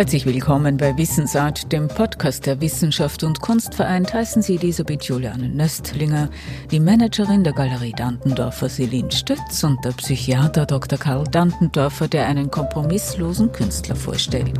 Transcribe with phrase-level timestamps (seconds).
[0.00, 4.14] Herzlich willkommen bei Wissensart, dem Podcast der Wissenschaft und Kunst vereint.
[4.14, 6.30] Heißen Sie Elisabeth Juliane Nöstlinger,
[6.70, 10.98] die Managerin der Galerie Dantendorfer Selin Stütz und der Psychiater Dr.
[10.98, 14.56] Karl Dantendorfer, der einen kompromisslosen Künstler vorstellt.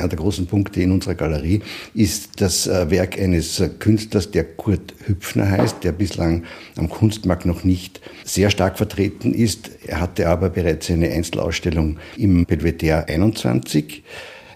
[0.00, 1.60] Einer der großen Punkte in unserer Galerie
[1.92, 6.44] ist das äh, Werk eines Künstlers, der Kurt Hüpfner heißt, der bislang
[6.76, 9.70] am Kunstmarkt noch nicht sehr stark vertreten ist.
[9.86, 14.02] Er hatte aber bereits eine Einzelausstellung im Belvedere 21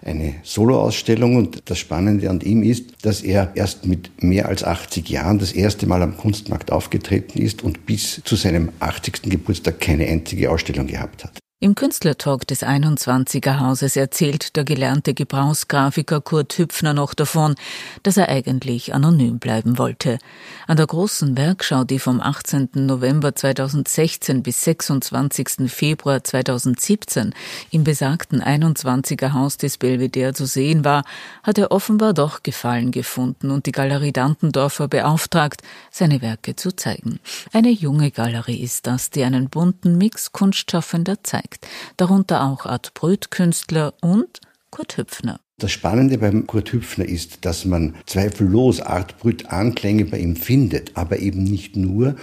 [0.03, 5.07] eine Soloausstellung und das Spannende an ihm ist, dass er erst mit mehr als 80
[5.09, 9.29] Jahren das erste Mal am Kunstmarkt aufgetreten ist und bis zu seinem 80.
[9.29, 11.37] Geburtstag keine einzige Ausstellung gehabt hat.
[11.65, 17.55] Im Künstlertalk des 21er Hauses erzählt der gelernte Gebrauchsgrafiker Kurt Hüpfner noch davon,
[18.03, 20.19] dass er eigentlich anonym bleiben wollte.
[20.67, 22.69] An der großen Werkschau, die vom 18.
[22.75, 25.67] November 2016 bis 26.
[25.71, 27.33] Februar 2017
[27.71, 31.03] im besagten 21er Haus des Belvedere zu sehen war,
[31.41, 37.19] hat er offenbar doch Gefallen gefunden und die Galerie Dantendorfer beauftragt, seine Werke zu zeigen.
[37.53, 41.67] Eine junge Galerie ist das, die einen bunten Mix kunstschaffender zeigt zeigt,
[41.97, 45.39] darunter auch Art Brüt-Künstler und Kurt Hüpfner.
[45.57, 50.91] Das Spannende beim Kurt Hüpfner ist, dass man zweifellos Art Brüt Anklänge bei ihm findet,
[50.97, 52.15] aber eben nicht nur.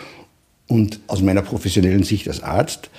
[0.66, 2.90] Und aus meiner professionellen Sicht als Arzt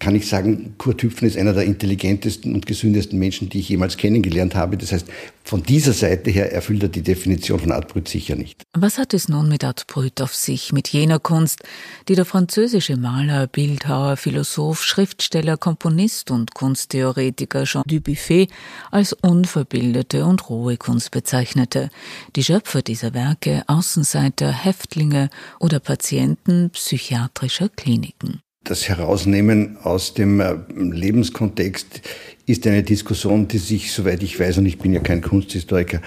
[0.00, 3.98] kann ich sagen, Kurt Hüpfner ist einer der intelligentesten und gesündesten Menschen, die ich jemals
[3.98, 4.78] kennengelernt habe.
[4.78, 5.06] Das heißt,
[5.44, 8.62] von dieser Seite her erfüllt er die Definition von Art Brut sicher nicht.
[8.72, 11.62] Was hat es nun mit Art Brut auf sich, mit jener Kunst,
[12.08, 18.48] die der französische Maler, Bildhauer, Philosoph, Schriftsteller, Komponist und Kunsttheoretiker Jean Dubuffet
[18.90, 21.90] als unverbildete und rohe Kunst bezeichnete?
[22.36, 25.28] Die Schöpfer dieser Werke, Außenseiter, Häftlinge
[25.58, 28.40] oder Patienten psychiatrischer Kliniken.
[28.64, 32.02] Das Herausnehmen aus dem äh, Lebenskontext
[32.46, 36.00] ist eine Diskussion, die sich, soweit ich weiß, und ich bin ja kein Kunsthistoriker,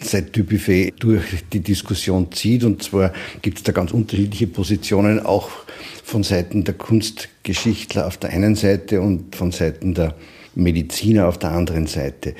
[0.00, 2.64] seit Dubuffet durch die Diskussion zieht.
[2.64, 5.50] Und zwar gibt es da ganz unterschiedliche Positionen, auch
[6.04, 10.14] von Seiten der Kunstgeschichtler auf der einen Seite und von Seiten der
[10.54, 12.34] Mediziner auf der anderen Seite.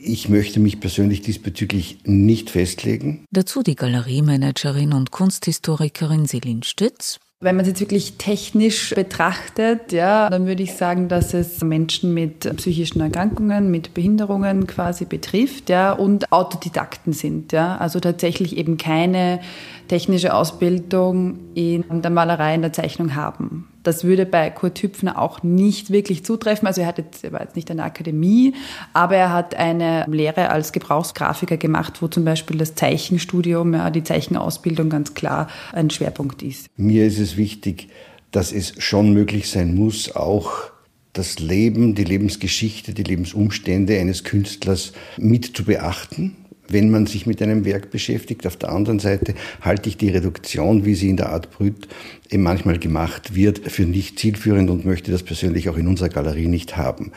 [0.00, 3.24] Ich möchte mich persönlich diesbezüglich nicht festlegen.
[3.30, 7.18] Dazu die Galeriemanagerin und Kunsthistorikerin Selin Stütz.
[7.40, 12.14] Wenn man es jetzt wirklich technisch betrachtet, ja, dann würde ich sagen, dass es Menschen
[12.14, 17.76] mit psychischen Erkrankungen, mit Behinderungen quasi betrifft, ja, und Autodidakten sind, ja.
[17.76, 19.40] Also tatsächlich eben keine
[19.88, 23.68] technische Ausbildung in der Malerei, in der Zeichnung haben.
[23.84, 26.66] Das würde bei Kurt Hüpfner auch nicht wirklich zutreffen.
[26.66, 28.54] Also er, hat jetzt, er war jetzt nicht an der Akademie,
[28.92, 34.02] aber er hat eine Lehre als Gebrauchsgrafiker gemacht, wo zum Beispiel das Zeichenstudium, ja, die
[34.02, 36.66] Zeichenausbildung ganz klar ein Schwerpunkt ist.
[36.76, 37.88] Mir ist es wichtig,
[38.32, 40.72] dass es schon möglich sein muss, auch
[41.12, 46.36] das Leben, die Lebensgeschichte, die Lebensumstände eines Künstlers mit zu beachten
[46.68, 48.46] wenn man sich mit einem Werk beschäftigt.
[48.46, 51.88] Auf der anderen Seite halte ich die Reduktion, wie sie in der Art Brüt
[52.30, 56.48] eben manchmal gemacht wird, für nicht zielführend und möchte das persönlich auch in unserer Galerie
[56.48, 57.12] nicht haben.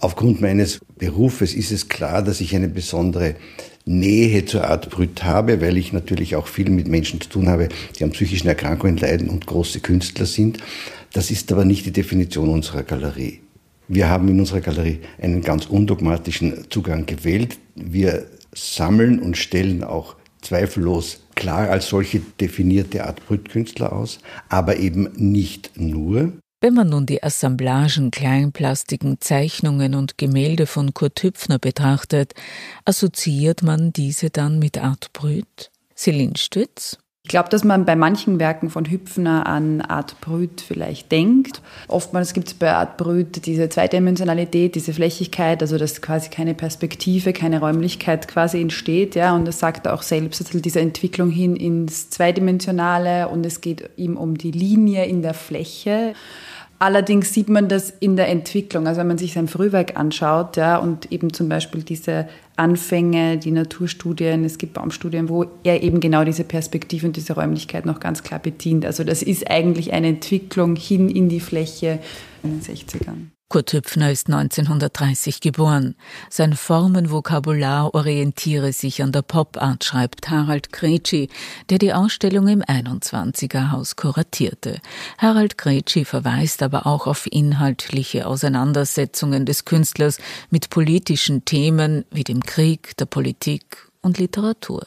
[0.00, 3.36] Aufgrund meines Berufes ist es klar, dass ich eine besondere
[3.86, 7.68] Nähe zur Art Brüt habe, weil ich natürlich auch viel mit Menschen zu tun habe,
[7.98, 10.58] die an psychischen Erkrankungen leiden und große Künstler sind.
[11.12, 13.40] Das ist aber nicht die Definition unserer Galerie.
[13.88, 17.58] Wir haben in unserer Galerie einen ganz undogmatischen Zugang gewählt.
[17.74, 24.18] Wir sammeln und stellen auch zweifellos klar als solche definierte Art Brütkünstler aus,
[24.48, 26.32] aber eben nicht nur.
[26.62, 32.34] Wenn man nun die Assemblagen, kleinplastiken Zeichnungen und Gemälde von Kurt Hüpfner betrachtet,
[32.84, 35.70] assoziiert man diese dann mit Art Brüt?
[35.96, 36.98] Celine Stütz?
[37.22, 41.60] Ich glaube, dass man bei manchen Werken von Hüpfner an Art Brüt vielleicht denkt.
[41.86, 47.34] Oftmals gibt es bei Art Brüt diese Zweidimensionalität, diese Flächigkeit, also dass quasi keine Perspektive,
[47.34, 49.16] keine Räumlichkeit quasi entsteht.
[49.16, 53.60] Ja, und das sagt er auch selbst, also diese Entwicklung hin ins Zweidimensionale und es
[53.60, 56.14] geht ihm um die Linie in der Fläche.
[56.82, 58.86] Allerdings sieht man das in der Entwicklung.
[58.86, 63.50] Also wenn man sich sein Frühwerk anschaut, ja, und eben zum Beispiel diese Anfänge, die
[63.50, 68.22] Naturstudien, es gibt Baumstudien, wo er eben genau diese Perspektive und diese Räumlichkeit noch ganz
[68.22, 68.86] klar bedient.
[68.86, 71.98] Also das ist eigentlich eine Entwicklung hin in die Fläche
[72.42, 73.39] in den 60ern.
[73.50, 75.96] Kurt Hüpfner ist 1930 geboren.
[76.28, 81.28] Sein Formenvokabular orientiere sich an der Pop-Art, schreibt Harald Kretschi,
[81.68, 84.78] der die Ausstellung im 21er Haus kuratierte.
[85.18, 90.18] Harald Kretschi verweist aber auch auf inhaltliche Auseinandersetzungen des Künstlers
[90.50, 94.86] mit politischen Themen wie dem Krieg, der Politik und Literatur.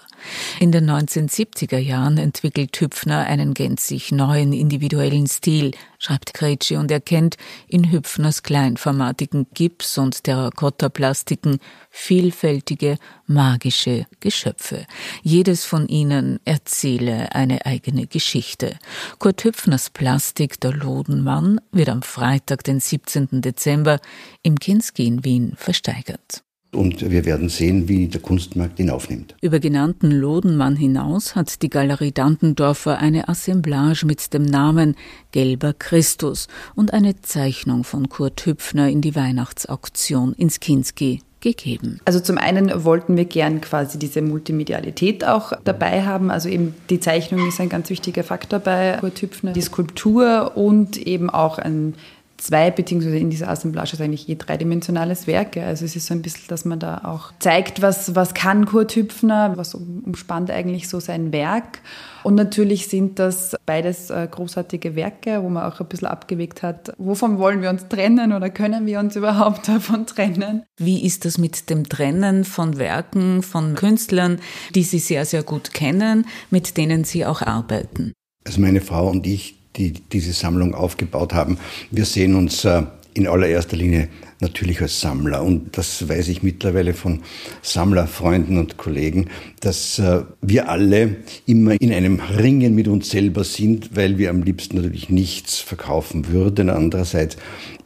[0.60, 7.38] In den 1970er Jahren entwickelt Hüpfner einen gänzlich neuen individuellen Stil, schreibt Kretschi und erkennt
[7.68, 14.86] in Hüpfners kleinformatigen Gips- und Terrakotta-Plastiken vielfältige, magische Geschöpfe.
[15.22, 18.78] Jedes von ihnen erzähle eine eigene Geschichte.
[19.20, 23.42] Kurt Hüpfners Plastik Der Lodenmann wird am Freitag, den 17.
[23.42, 24.00] Dezember
[24.42, 26.44] im Kinski in Wien versteigert.
[26.74, 29.36] Und wir werden sehen, wie der Kunstmarkt ihn aufnimmt.
[29.42, 34.96] Über genannten Lodenmann hinaus hat die Galerie Dantendorfer eine Assemblage mit dem Namen
[35.32, 42.00] Gelber Christus und eine Zeichnung von Kurt Hüpfner in die Weihnachtsauktion ins Kinski gegeben.
[42.06, 46.32] Also zum einen wollten wir gern quasi diese Multimedialität auch dabei haben.
[46.32, 50.98] Also eben die Zeichnung ist ein ganz wichtiger Faktor bei Kurt Hüpfner, die Skulptur und
[50.98, 51.96] eben auch ein
[52.44, 55.58] zwei, beziehungsweise in dieser Assemblage ist eigentlich je dreidimensionales Werk.
[55.58, 58.96] Also es ist so ein bisschen, dass man da auch zeigt, was, was kann Kurt
[58.96, 61.80] Hüpfner, was umspannt eigentlich so sein Werk.
[62.24, 66.94] Und natürlich sind das beides äh, großartige Werke, wo man auch ein bisschen abgewegt hat,
[66.98, 70.64] wovon wollen wir uns trennen oder können wir uns überhaupt davon trennen?
[70.78, 74.40] Wie ist das mit dem Trennen von Werken, von Künstlern,
[74.76, 78.14] die Sie sehr, sehr gut kennen, mit denen Sie auch arbeiten?
[78.46, 81.58] Also meine Frau und ich die diese Sammlung aufgebaut haben.
[81.92, 82.84] Wir sehen uns äh,
[83.14, 84.10] in allererster Linie
[84.40, 85.44] natürlich als Sammler.
[85.44, 87.22] Und das weiß ich mittlerweile von
[87.62, 89.30] Sammlerfreunden und Kollegen,
[89.62, 91.16] dass äh, wir alle
[91.46, 96.28] immer in einem Ringen mit uns selber sind, weil wir am liebsten natürlich nichts verkaufen
[96.30, 96.70] würden.
[96.70, 97.38] Andererseits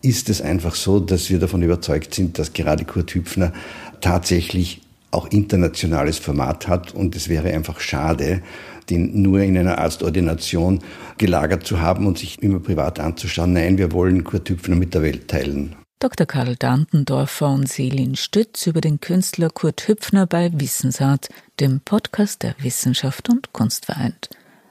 [0.01, 3.53] ist es einfach so, dass wir davon überzeugt sind, dass gerade Kurt Hüpfner
[4.01, 4.81] tatsächlich
[5.11, 8.41] auch internationales Format hat und es wäre einfach schade,
[8.89, 10.79] den nur in einer Arztordination
[11.17, 13.53] gelagert zu haben und sich immer privat anzuschauen.
[13.53, 15.75] Nein, wir wollen Kurt Hüpfner mit der Welt teilen.
[15.99, 16.27] Dr.
[16.27, 22.55] Karl Dantendorfer und Selin Stütz über den Künstler Kurt Hüpfner bei Wissensart, dem Podcast der
[22.61, 24.29] Wissenschaft und Kunst vereint.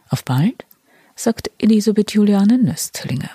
[0.08, 0.64] Auf bald,
[1.16, 3.30] sagt Elisabeth Juliane Nöstlinger.